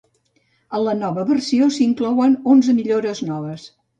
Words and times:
En 0.77 0.83
la 0.85 0.95
nova 1.01 1.25
versió, 1.27 1.67
s'inclouen 1.77 2.35
onze 2.55 2.75
millores 2.81 3.25
noves. 3.31 3.69